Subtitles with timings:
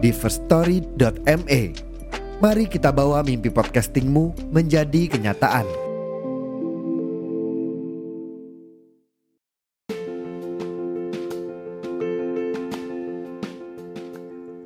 [0.00, 1.62] di firststory.me.
[2.40, 5.68] Mari kita bawa mimpi podcastingmu menjadi kenyataan.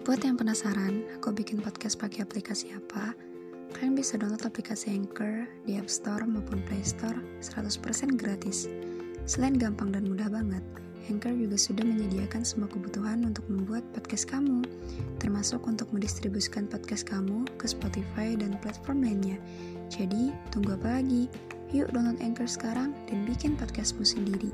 [0.06, 3.10] Buat yang penasaran, aku bikin podcast pakai aplikasi apa?
[3.74, 8.70] Kalian bisa download aplikasi Anchor di App Store maupun Play Store 100% gratis.
[9.26, 10.62] Selain gampang dan mudah banget,
[11.08, 14.64] Anchor juga sudah menyediakan semua kebutuhan untuk membuat podcast kamu,
[15.20, 19.36] termasuk untuk mendistribusikan podcast kamu ke Spotify dan platform lainnya.
[19.92, 21.28] Jadi, tunggu apa lagi?
[21.74, 24.52] Yuk download Anchor sekarang dan bikin podcastmu sendiri.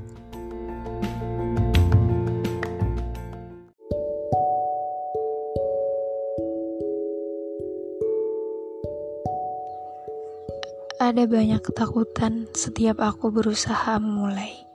[11.00, 14.69] Ada banyak ketakutan setiap aku berusaha memulai.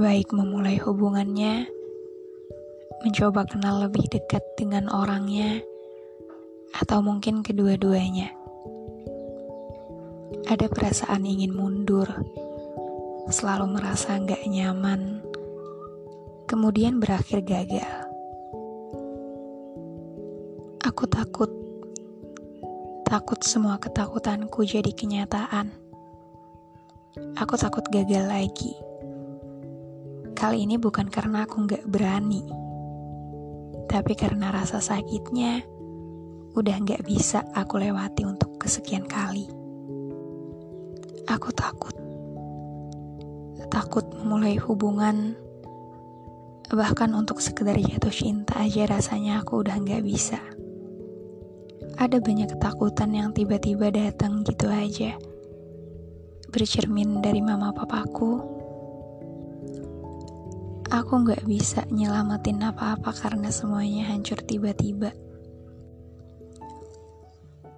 [0.00, 1.68] Baik memulai hubungannya,
[3.04, 5.60] mencoba kenal lebih dekat dengan orangnya,
[6.72, 8.32] atau mungkin kedua-duanya.
[10.48, 12.08] Ada perasaan ingin mundur,
[13.28, 15.20] selalu merasa nggak nyaman,
[16.48, 18.08] kemudian berakhir gagal.
[20.80, 21.52] Aku takut
[23.10, 25.74] Takut semua ketakutanku jadi kenyataan.
[27.34, 28.89] Aku takut gagal lagi.
[30.40, 32.40] Kali ini bukan karena aku gak berani,
[33.92, 35.60] tapi karena rasa sakitnya
[36.56, 39.44] udah gak bisa aku lewati untuk kesekian kali.
[41.28, 41.92] Aku takut.
[43.68, 45.36] Takut memulai hubungan,
[46.72, 50.40] bahkan untuk sekedar jatuh cinta aja rasanya aku udah gak bisa
[52.00, 55.20] ada banyak ketakutan yang tiba-tiba datang gitu aja.
[56.48, 58.59] Bercermin dari mama papaku,
[60.90, 65.14] aku nggak bisa nyelamatin apa-apa karena semuanya hancur tiba-tiba.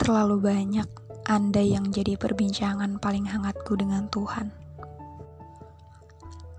[0.00, 0.88] Terlalu banyak
[1.28, 4.50] Anda yang jadi perbincangan paling hangatku dengan Tuhan.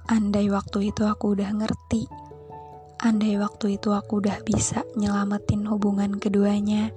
[0.08, 2.08] Andai waktu itu aku udah ngerti,
[3.02, 6.94] andai waktu itu aku udah bisa nyelamatin hubungan keduanya,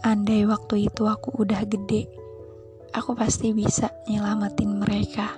[0.00, 2.08] Andai waktu itu aku udah gede,
[2.96, 5.36] aku pasti bisa nyelamatin mereka.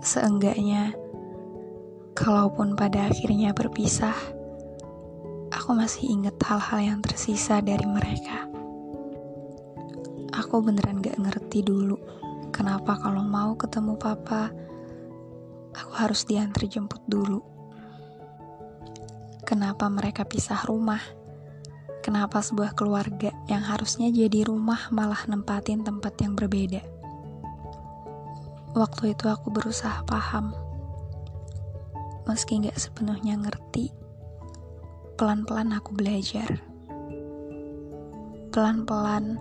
[0.00, 0.96] Seenggaknya,
[2.20, 4.12] kalaupun pada akhirnya berpisah,
[5.48, 8.44] aku masih inget hal-hal yang tersisa dari mereka.
[10.36, 11.96] Aku beneran gak ngerti dulu
[12.52, 14.52] kenapa kalau mau ketemu papa,
[15.72, 17.40] aku harus diantar jemput dulu.
[19.48, 21.00] Kenapa mereka pisah rumah?
[22.04, 26.84] Kenapa sebuah keluarga yang harusnya jadi rumah malah nempatin tempat yang berbeda?
[28.76, 30.69] Waktu itu aku berusaha paham.
[32.28, 33.92] Meski gak sepenuhnya ngerti,
[35.14, 36.60] pelan-pelan aku belajar.
[38.50, 39.38] Pelan-pelan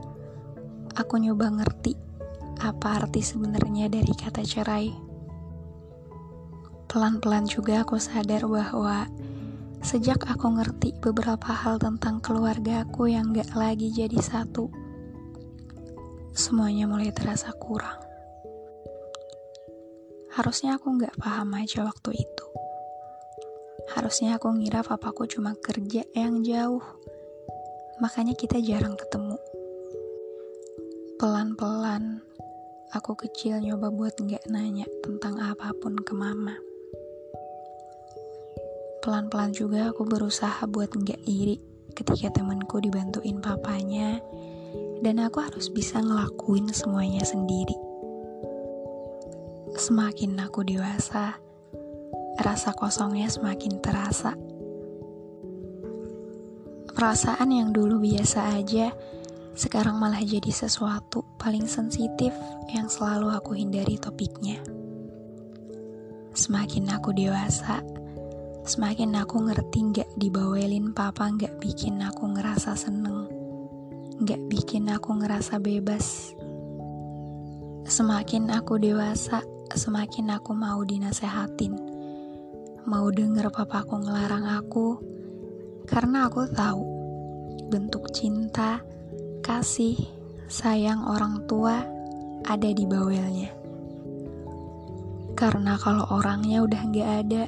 [0.95, 1.97] aku nyoba ngerti
[2.59, 4.91] apa arti sebenarnya dari kata cerai.
[6.89, 9.07] Pelan-pelan juga aku sadar bahwa
[9.79, 14.67] Sejak aku ngerti beberapa hal tentang keluarga aku yang gak lagi jadi satu,
[16.35, 17.95] semuanya mulai terasa kurang.
[20.35, 22.45] Harusnya aku gak paham aja waktu itu.
[23.87, 26.83] Harusnya aku ngira papaku cuma kerja yang jauh,
[28.03, 29.39] makanya kita jarang ketemu.
[31.15, 32.19] Pelan-pelan,
[32.91, 36.59] aku kecil nyoba buat gak nanya tentang apa pun ke mama.
[38.99, 41.55] Pelan-pelan juga aku berusaha buat nggak iri
[41.95, 44.19] ketika temanku dibantuin papanya
[44.99, 47.75] dan aku harus bisa ngelakuin semuanya sendiri.
[49.79, 51.39] Semakin aku dewasa,
[52.43, 54.35] rasa kosongnya semakin terasa.
[56.89, 58.91] Perasaan yang dulu biasa aja,
[59.55, 62.31] sekarang malah jadi sesuatu paling sensitif
[62.71, 64.59] yang selalu aku hindari topiknya.
[66.35, 67.83] Semakin aku dewasa,
[68.69, 73.25] Semakin aku ngerti gak dibawelin papa gak bikin aku ngerasa seneng
[74.21, 76.37] Gak bikin aku ngerasa bebas
[77.89, 79.41] Semakin aku dewasa,
[79.73, 81.88] semakin aku mau dinasehatin
[82.89, 84.97] Mau denger papaku ngelarang aku
[85.85, 86.81] Karena aku tahu
[87.69, 88.81] bentuk cinta,
[89.45, 89.93] kasih,
[90.49, 91.85] sayang orang tua
[92.49, 93.53] ada di bawelnya.
[95.37, 97.43] Karena kalau orangnya udah gak ada,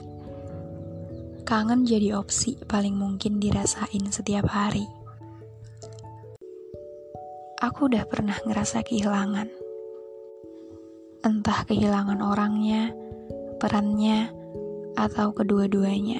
[1.41, 4.85] kangen jadi opsi paling mungkin dirasain setiap hari.
[7.65, 9.49] Aku udah pernah ngerasa kehilangan.
[11.25, 12.93] Entah kehilangan orangnya,
[13.57, 14.40] perannya,
[14.95, 16.19] atau kedua-duanya.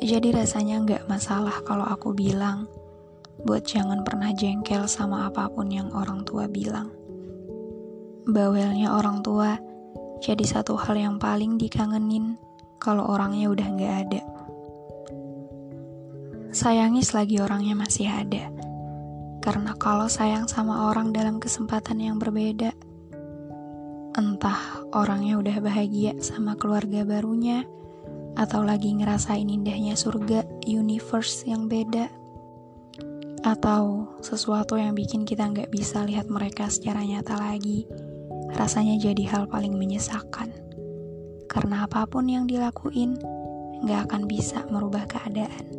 [0.00, 2.68] Jadi rasanya nggak masalah kalau aku bilang,
[3.42, 6.92] buat jangan pernah jengkel sama apa pun yang orang tua bilang.
[8.26, 9.56] Bawelnya orang tua
[10.20, 12.40] jadi satu hal yang paling dikangenin
[12.80, 14.22] kalau orangnya udah nggak ada.
[16.56, 18.48] Sayangi selagi orangnya masih ada.
[19.44, 22.74] Karena kalau sayang sama orang dalam kesempatan yang berbeda,
[24.16, 27.68] entah orangnya udah bahagia sama keluarga barunya,
[28.36, 32.08] atau lagi ngerasain indahnya surga universe yang beda,
[33.44, 37.84] atau sesuatu yang bikin kita nggak bisa lihat mereka secara nyata lagi,
[38.56, 40.50] rasanya jadi hal paling menyesakan.
[41.46, 43.20] Karena apa pun yang dilakuin,
[43.84, 45.75] nggak akan bisa merubah keadaan.